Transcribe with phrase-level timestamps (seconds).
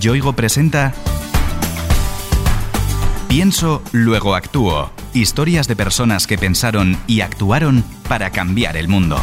[0.00, 0.92] Yoigo presenta
[3.28, 4.90] Pienso, luego actúo.
[5.12, 9.16] Historias de personas que pensaron y actuaron para cambiar el mundo.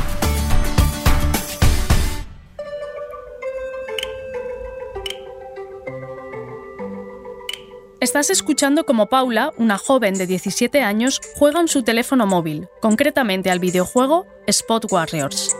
[8.01, 13.51] Estás escuchando como Paula, una joven de 17 años, juega en su teléfono móvil, concretamente
[13.51, 15.55] al videojuego Spot Warriors.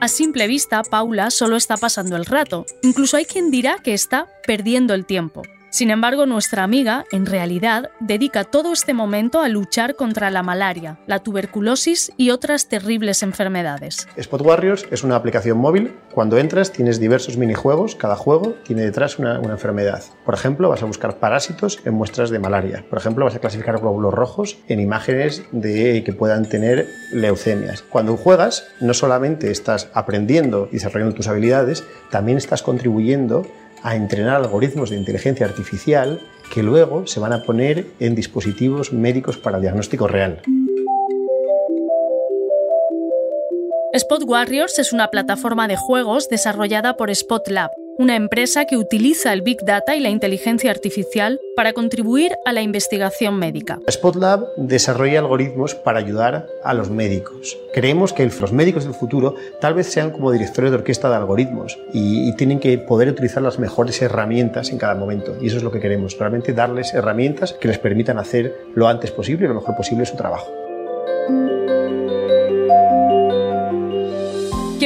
[0.00, 2.64] A simple vista, Paula solo está pasando el rato.
[2.82, 5.42] Incluso hay quien dirá que está perdiendo el tiempo.
[5.70, 10.98] Sin embargo, nuestra amiga, en realidad, dedica todo este momento a luchar contra la malaria,
[11.06, 14.08] la tuberculosis y otras terribles enfermedades.
[14.16, 15.94] Spot Warriors es una aplicación móvil.
[16.12, 17.94] Cuando entras tienes diversos minijuegos.
[17.94, 20.02] Cada juego tiene detrás una, una, enfermedad.
[20.24, 22.84] Por ejemplo, vas a buscar parásitos en muestras de malaria.
[22.90, 27.82] Por ejemplo, vas a clasificar glóbulos rojos en imágenes de que puedan tener leucemias.
[27.82, 33.46] Cuando juegas, no solamente estás aprendiendo y desarrollando tus habilidades, también estás contribuyendo
[33.82, 36.20] a entrenar algoritmos de inteligencia artificial
[36.52, 40.42] que luego se van a poner en dispositivos médicos para diagnóstico real.
[43.92, 49.30] Spot Warriors es una plataforma de juegos desarrollada por Spot Lab, una empresa que utiliza
[49.34, 53.78] el Big Data y la inteligencia artificial para contribuir a la investigación médica.
[53.90, 57.58] SpotLab desarrolla algoritmos para ayudar a los médicos.
[57.74, 61.78] Creemos que los médicos del futuro tal vez sean como directores de orquesta de algoritmos
[61.92, 65.36] y, y tienen que poder utilizar las mejores herramientas en cada momento.
[65.38, 69.10] Y eso es lo que queremos, realmente darles herramientas que les permitan hacer lo antes
[69.10, 70.50] posible, lo mejor posible su trabajo.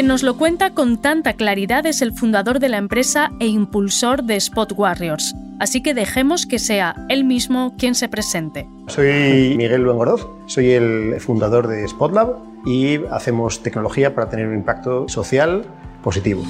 [0.05, 4.23] Quien nos lo cuenta con tanta claridad es el fundador de la empresa e impulsor
[4.25, 5.35] de Spot Warriors.
[5.59, 8.69] Así que dejemos que sea él mismo quien se presente.
[8.89, 15.09] Soy Miguel Luengorov, soy el fundador de SpotLab y hacemos tecnología para tener un impacto
[15.09, 15.65] social
[16.03, 16.43] positivo.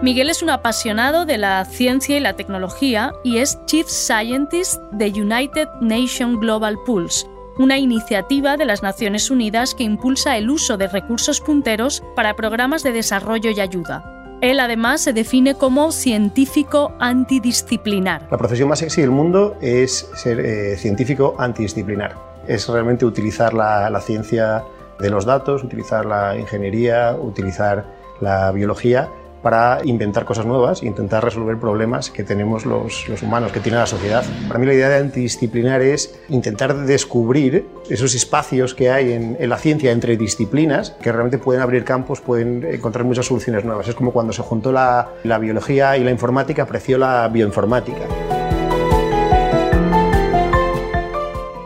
[0.00, 5.10] Miguel es un apasionado de la ciencia y la tecnología y es Chief Scientist de
[5.10, 7.26] United Nations Global Pulse,
[7.58, 12.82] una iniciativa de las Naciones Unidas que impulsa el uso de recursos punteros para programas
[12.82, 14.38] de desarrollo y ayuda.
[14.40, 18.26] Él además se define como científico antidisciplinar.
[18.30, 22.16] La profesión más sexy del mundo es ser eh, científico antidisciplinar.
[22.46, 24.64] Es realmente utilizar la, la ciencia
[24.98, 27.84] de los datos, utilizar la ingeniería, utilizar
[28.20, 29.10] la biología
[29.42, 33.78] para inventar cosas nuevas e intentar resolver problemas que tenemos los, los, humanos, que tiene
[33.78, 34.24] la sociedad.
[34.48, 39.58] Para mí la idea de antidisciplinar es intentar descubrir esos espacios que hay en, la
[39.58, 43.88] ciencia entre disciplinas que realmente pueden abrir campos, pueden encontrar muchas soluciones nuevas.
[43.88, 48.29] Es como cuando se juntó la, la biología y la informática, apreció la bioinformática.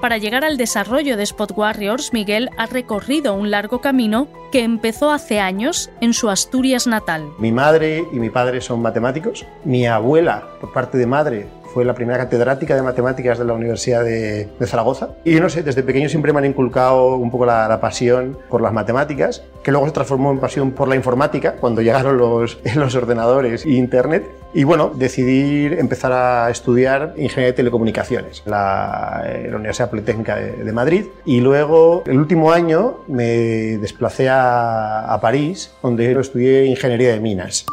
[0.05, 5.11] Para llegar al desarrollo de Spot Warriors, Miguel ha recorrido un largo camino que empezó
[5.11, 7.33] hace años en su Asturias natal.
[7.39, 9.47] Mi madre y mi padre son matemáticos.
[9.65, 14.05] Mi abuela, por parte de madre, fue la primera catedrática de matemáticas de la Universidad
[14.05, 15.09] de, Zaragoza.
[15.25, 18.73] Y no sé, desde pequeño siempre me han inculcado un poco la, pasión por las
[18.73, 22.59] matemáticas, que luego se transformó en pasión por la informática cuando llegaron los,
[22.97, 24.25] ordenadores e Internet.
[24.55, 30.37] Y bueno, decidí empezar a estudiar ingeniería de telecomunicaciones en la, en la Universidad Politécnica
[30.37, 31.07] de, Madrid.
[31.25, 37.67] Y luego, el último año, me desplacé a París, donde estudié ingeniería de minas.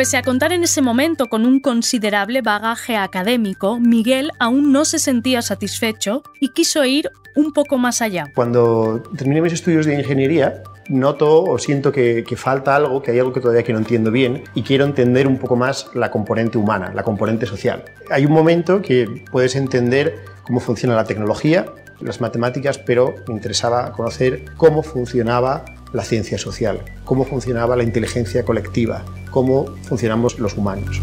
[0.00, 4.98] Pese a contar en ese momento con un considerable bagaje académico, Miguel aún no se
[4.98, 8.24] sentía satisfecho y quiso ir un poco más allá.
[8.34, 13.34] Cuando terminé mis estudios de ingeniería, noto o siento que, falta algo, que hay algo
[13.34, 16.92] que todavía que no entiendo bien y quiero entender un poco más la componente humana,
[16.94, 17.84] la componente social.
[18.08, 21.66] Hay un momento que puedes entender cómo funciona la tecnología,
[22.00, 25.62] las matemáticas, pero me interesaba conocer cómo funcionaba
[25.92, 31.00] la ciencia social, cómo funcionaba la inteligencia colectiva, cómo funcionamos los humanos.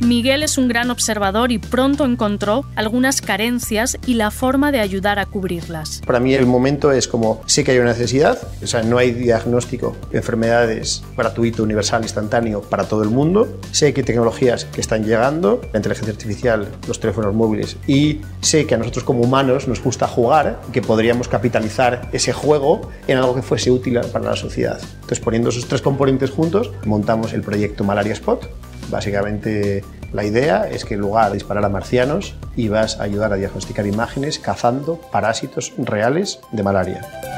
[0.00, 5.18] Miguel es un gran observador y pronto encontró algunas carencias y la forma de ayudar
[5.18, 6.02] a cubrirlas.
[6.06, 9.12] Para mí el momento es como, sé que hay una necesidad, o sea, no hay
[9.12, 14.80] diagnóstico de enfermedades gratuito, universal, instantáneo para todo el mundo, sé que hay tecnologías que
[14.80, 19.66] están llegando, la inteligencia artificial, los teléfonos móviles, y sé que a nosotros como humanos
[19.66, 24.36] nos gusta jugar, que podríamos capitalizar ese juego en algo que fuese útil para la
[24.36, 24.78] sociedad.
[24.94, 28.46] Entonces, poniendo esos tres componentes juntos, montamos el proyecto Malaria Spot,
[28.90, 33.36] Básicamente la idea es que en lugar de disparar a marcianos, ibas a ayudar a
[33.36, 37.35] diagnosticar imágenes cazando parásitos reales de malaria.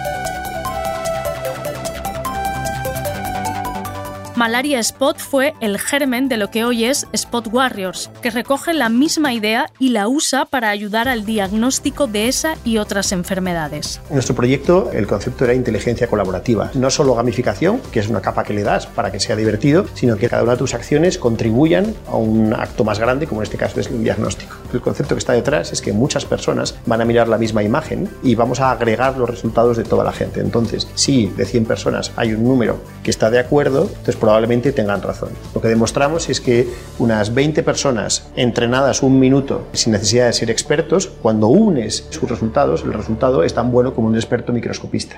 [4.39, 8.89] Malaria Spot fue el germen de lo que hoy es Spot Warriors, que recoge la
[8.89, 14.01] misma idea y la usa para ayudar al diagnóstico de esa y otras enfermedades.
[14.09, 18.45] En nuestro proyecto el concepto era inteligencia colaborativa, no solo gamificación, que es una capa
[18.45, 21.93] que le das para que sea divertido, sino que cada una de tus acciones contribuyan
[22.07, 24.55] a un acto más grande, como en este caso es el diagnóstico.
[24.73, 28.09] El concepto que está detrás es que muchas personas van a mirar la misma imagen
[28.23, 30.39] y vamos a agregar los resultados de toda la gente.
[30.39, 35.01] Entonces, si de 100 personas hay un número que está de acuerdo, entonces probablemente tengan
[35.01, 35.31] razón.
[35.55, 40.51] Lo que demostramos es que unas 20 personas entrenadas un minuto sin necesidad de ser
[40.51, 45.17] expertos, cuando unes sus resultados, el resultado es tan bueno como un experto microscopista.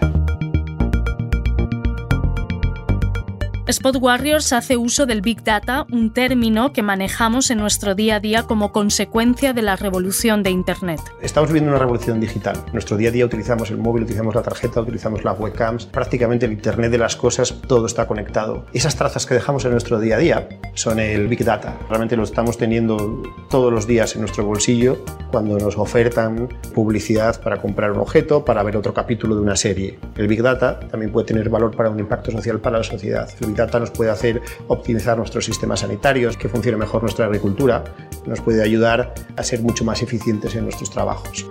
[3.70, 8.20] Spot Warriors hace uso del Big Data, un término que manejamos en nuestro día a
[8.20, 11.00] día como consecuencia de la revolución de Internet.
[11.22, 12.56] Estamos viviendo una revolución digital.
[12.66, 16.46] En nuestro día a día utilizamos el móvil, utilizamos la tarjeta, utilizamos las webcams, prácticamente
[16.46, 18.66] el Internet de las cosas, todo está conectado.
[18.72, 21.78] Esas trazas que dejamos en nuestro día a día son el Big Data.
[21.88, 27.58] Realmente lo estamos teniendo todos los días en nuestro bolsillo cuando nos ofertan publicidad para
[27.58, 29.96] comprar un objeto, para ver otro capítulo de una serie.
[30.16, 33.30] El Big Data también puede tener valor para un impacto social para la sociedad.
[33.40, 37.84] El Big Data nos puede hacer optimizar nuestros sistemas sanitarios, que funcione mejor nuestra agricultura,
[38.26, 41.46] nos puede ayudar a ser mucho más eficientes en nuestros trabajos.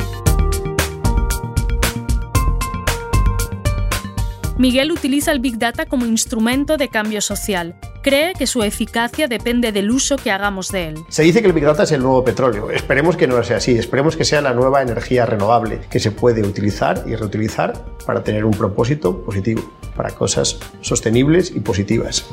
[4.60, 7.76] Miguel utiliza el Big Data como instrumento de cambio social.
[8.04, 10.96] Cree que su eficacia depende del uso que hagamos de él.
[11.08, 12.70] Se dice que el Big Data es el nuevo petróleo.
[12.70, 13.78] Esperemos que no sea así.
[13.78, 17.74] Esperemos que sea la nueva energía renovable que se puede utilizar y reutilizar
[18.06, 19.62] para tener un propósito positivo,
[20.00, 22.26] para cosas sostenibles y positivas.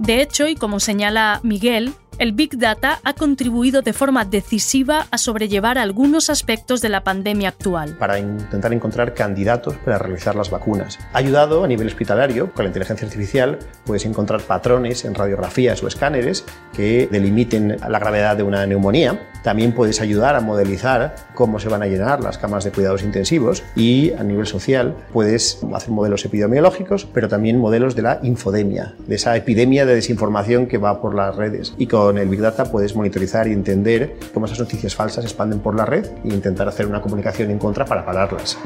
[0.00, 5.18] De hecho, y como señala Miguel, el Big Data ha contribuido de forma decisiva a
[5.18, 7.96] sobrellevar algunos aspectos de la pandemia actual.
[7.96, 10.98] Para intentar encontrar candidatos para realizar las vacunas.
[11.12, 15.88] Ha ayudado a nivel hospitalario, con la inteligencia artificial, puedes encontrar patrones en radiografías o
[15.88, 16.44] escáneres
[16.74, 19.28] que delimiten la gravedad de una neumonía.
[19.42, 23.62] También puedes ayudar a modelizar cómo se van a llenar las camas de cuidados intensivos
[23.76, 29.16] y a nivel social puedes hacer modelos epidemiológicos, pero también modelos de la infodemia, de
[29.16, 32.96] esa epidemia de desinformación que va por las redes y con el Big Data puedes
[32.96, 36.86] monitorizar y entender cómo esas noticias falsas se expanden por la red e intentar hacer
[36.86, 38.58] una comunicación en contra para pararlas.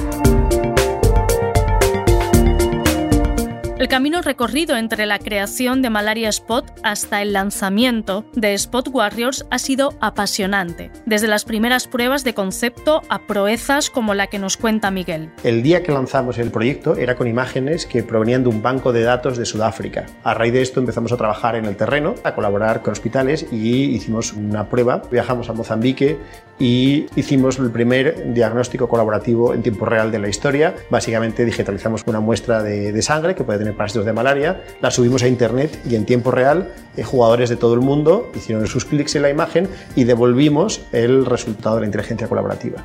[3.89, 9.47] El camino recorrido entre la creación de Malaria Spot hasta el lanzamiento de Spot Warriors
[9.51, 14.59] ha sido apasionante, desde las primeras pruebas de concepto a proezas como la que nos
[14.59, 15.31] cuenta Miguel.
[15.43, 19.05] El día que lanzamos el proyecto era con imágenes que provenían de un banco de
[19.05, 20.05] datos de Sudáfrica.
[20.23, 23.85] A raíz de esto empezamos a trabajar en el terreno, a colaborar con hospitales y
[23.85, 25.01] hicimos una prueba.
[25.11, 26.19] Viajamos a Mozambique
[26.59, 30.75] y hicimos el primer diagnóstico colaborativo en tiempo real de la historia.
[30.91, 35.23] Básicamente digitalizamos una muestra de, de sangre que puede tener parásitos de malaria, la subimos
[35.23, 39.17] a internet y en tiempo real eh, jugadores de todo el mundo hicieron sus clics
[39.17, 42.85] en la imagen y devolvimos el resultado de la inteligencia colaborativa.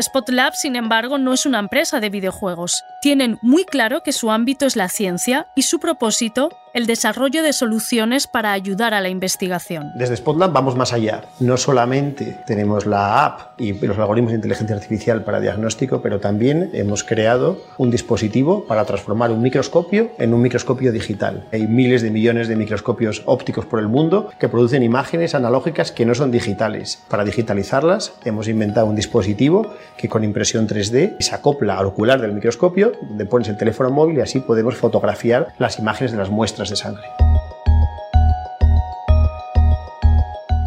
[0.00, 2.84] Spotlab, sin embargo, no es una empresa de videojuegos.
[3.00, 7.54] Tienen muy claro que su ámbito es la ciencia y su propósito el desarrollo de
[7.54, 9.92] soluciones para ayudar a la investigación.
[9.94, 11.22] Desde Spotlab vamos más allá.
[11.40, 16.68] No solamente tenemos la app y los algoritmos de inteligencia artificial para diagnóstico, pero también
[16.74, 21.48] hemos creado un dispositivo para transformar un microscopio en un microscopio digital.
[21.50, 26.04] Hay miles de millones de microscopios ópticos por el mundo que producen imágenes analógicas que
[26.04, 27.02] no son digitales.
[27.08, 32.34] Para digitalizarlas hemos inventado un dispositivo que con impresión 3D se acopla al ocular del
[32.34, 36.70] microscopio, donde pones el teléfono móvil y así podemos fotografiar las imágenes de las muestras
[36.70, 37.04] de sangre.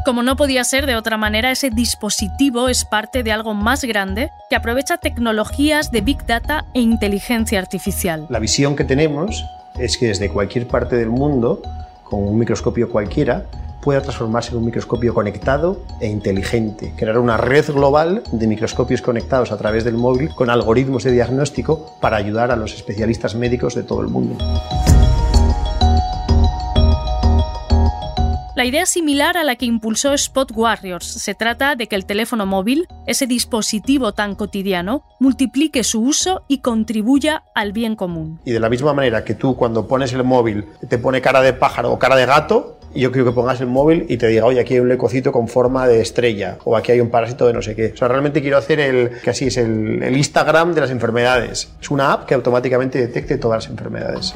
[0.05, 4.31] Como no podía ser de otra manera, ese dispositivo es parte de algo más grande
[4.49, 8.25] que aprovecha tecnologías de Big Data e inteligencia artificial.
[8.29, 9.45] La visión que tenemos
[9.77, 11.61] es que desde cualquier parte del mundo,
[12.03, 13.45] con un microscopio cualquiera,
[13.81, 19.51] pueda transformarse en un microscopio conectado e inteligente, crear una red global de microscopios conectados
[19.51, 23.83] a través del móvil con algoritmos de diagnóstico para ayudar a los especialistas médicos de
[23.83, 24.37] todo el mundo.
[28.59, 31.05] La idea es similar a la que impulsó Spot Warriors.
[31.05, 36.57] Se trata de que el teléfono móvil, ese dispositivo tan cotidiano, multiplique su uso y
[36.57, 38.41] contribuya al bien común.
[38.43, 41.53] Y de la misma manera que tú cuando pones el móvil te pone cara de
[41.53, 44.59] pájaro o cara de gato, yo quiero que pongas el móvil y te diga, oye,
[44.59, 47.61] aquí hay un leucocito con forma de estrella o aquí hay un parásito de no
[47.61, 47.91] sé qué.
[47.93, 51.69] O sea, realmente quiero hacer el, que así es, el Instagram de las enfermedades.
[51.81, 54.33] Es una app que automáticamente detecte todas las enfermedades.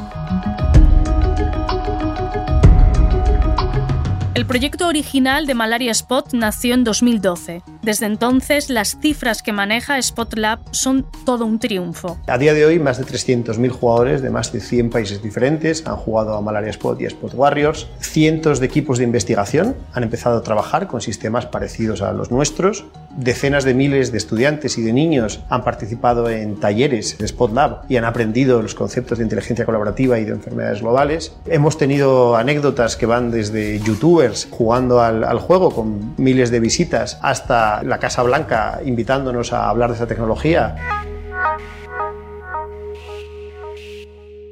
[4.35, 7.61] El proyecto original de Malaria Spot nació en 2012.
[7.83, 12.17] Desde entonces, las cifras que maneja SpotLab son todo un triunfo.
[12.27, 15.97] A día de hoy, más de 300.000 jugadores de más de 100 países diferentes han
[15.97, 17.87] jugado a Malaria Spot y a Spot Warriors.
[17.99, 22.85] Cientos de equipos de investigación han empezado a trabajar con sistemas parecidos a los nuestros.
[23.17, 27.81] Decenas de miles de estudiantes y de niños han participado en talleres de Spot Lab
[27.89, 31.35] y han aprendido los conceptos de inteligencia colaborativa y de enfermedades globales.
[31.47, 37.19] Hemos tenido anécdotas que van desde youtubers jugando al, al juego con miles de visitas
[37.21, 40.75] hasta la Casa Blanca invitándonos a hablar de esa tecnología.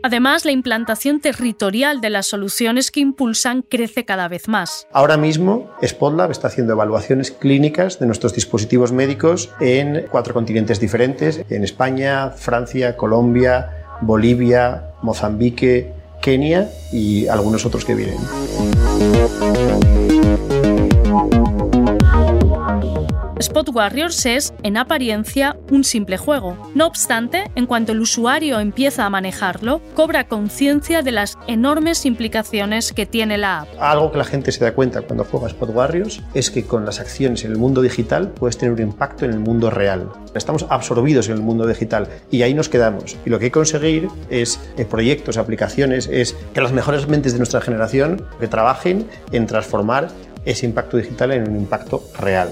[0.04, 4.88] Además, la implantación territorial de las soluciones que impulsan crece cada vez más.
[4.92, 11.46] Ahora mismo, SpotLab está haciendo evaluaciones clínicas de nuestros dispositivos médicos en cuatro continentes diferentes,
[11.50, 18.18] en España, Francia, Colombia, Bolivia, Mozambique, Kenia y algunos otros que vienen.
[23.42, 26.56] Spot Warriors es, en apariencia, un simple juego.
[26.76, 32.94] No obstante, en cuanto el usuario empieza a manejarlo, cobra conciencia de las enormes implicaciones
[32.94, 33.68] que tiene la app.
[33.80, 37.00] Algo que la gente se da cuenta cuando juega Spot Warriors es que con las
[37.00, 40.12] acciones en el mundo digital puedes tener un impacto en el mundo real.
[40.36, 43.18] Estamos absorbidos en el mundo digital y ahí nos quedamos.
[43.26, 47.34] Y lo que hay que conseguir es en proyectos, aplicaciones, es que las mejores mentes
[47.34, 50.10] de nuestra generación que trabajen en transformar
[50.46, 52.52] ese impacto digital en un impacto real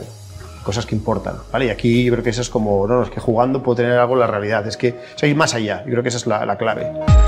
[0.63, 1.65] cosas que importan, ¿vale?
[1.65, 4.13] Y aquí yo creo que eso es como, no, es que jugando puedo tener algo
[4.13, 6.57] en la realidad, es que o ir más allá, yo creo que esa es la
[6.57, 7.18] clave.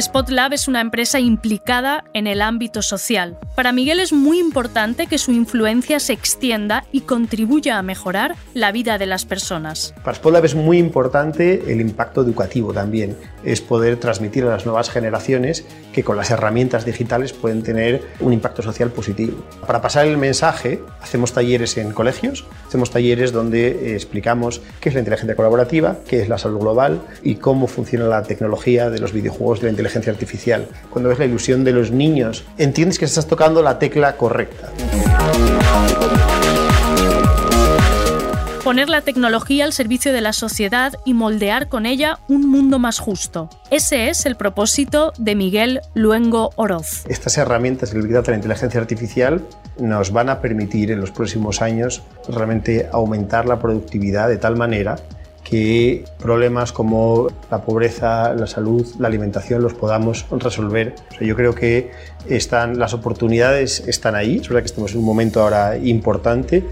[0.00, 3.38] SpotLab es una empresa implicada en el ámbito social.
[3.54, 8.72] Para Miguel es muy importante que su influencia se extienda y contribuya a mejorar la
[8.72, 9.94] vida de las personas.
[10.02, 13.16] Para SpotLab es muy importante el impacto educativo también.
[13.44, 18.32] Es poder transmitir a las nuevas generaciones que con las herramientas digitales pueden tener un
[18.32, 19.44] impacto social positivo.
[19.66, 24.94] Para pasar el mensaje, hacemos talleres en colegios, hacemos talleres donde eh, explicamos qué es
[24.94, 29.12] la inteligencia colaborativa, qué es la salud global y cómo funciona la tecnología de los
[29.12, 33.26] videojuegos de la inteligencia artificial, cuando ves la ilusión de los niños, entiendes que estás
[33.26, 34.70] tocando la tecla correcta.
[38.64, 42.98] Poner la tecnología al servicio de la sociedad y moldear con ella un mundo más
[42.98, 43.48] justo.
[43.70, 47.04] Ese es el propósito de Miguel Luengo Oroz.
[47.08, 49.42] Estas herramientas, el Big Data, la inteligencia artificial,
[49.80, 54.96] nos van a permitir en los próximos años realmente aumentar la productividad de tal manera
[55.50, 60.94] que problemas como la pobreza, la salud, la alimentación los podamos resolver.
[61.20, 61.90] yo creo que
[62.28, 66.64] están, las oportunidades están ahí, es verdad que estamos en un momento ahora importante.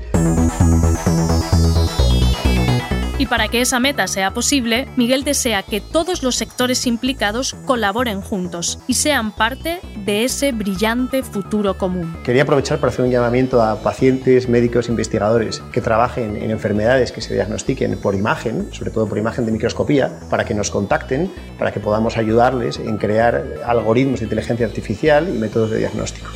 [3.28, 8.78] Para que esa meta sea posible, Miguel desea que todos los sectores implicados colaboren juntos
[8.86, 12.16] y sean parte de ese brillante futuro común.
[12.24, 17.20] Quería aprovechar para hacer un llamamiento a pacientes, médicos, investigadores que trabajen en enfermedades que
[17.20, 21.70] se diagnostiquen por imagen, sobre todo por imagen de microscopía, para que nos contacten, para
[21.70, 26.30] que podamos ayudarles en crear algoritmos de inteligencia artificial y métodos de diagnóstico.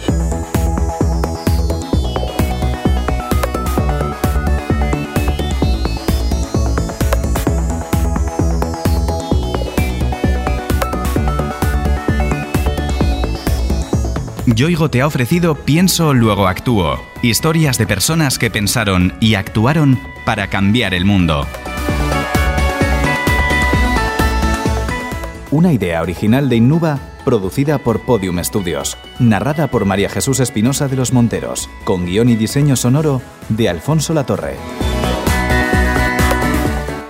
[14.55, 17.01] Yoigo te ha ofrecido Pienso, luego actúo.
[17.23, 21.47] Historias de personas que pensaron y actuaron para cambiar el mundo.
[25.51, 30.97] Una idea original de Innuba, producida por Podium Studios, narrada por María Jesús Espinosa de
[30.97, 34.57] los Monteros, con guion y diseño sonoro de Alfonso Latorre.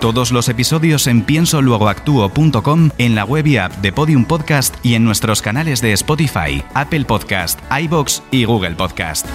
[0.03, 5.05] Todos los episodios en piensoluegoactuo.com, en la web y app de Podium Podcast y en
[5.05, 9.29] nuestros canales de Spotify, Apple Podcast, iBox y Google Podcast.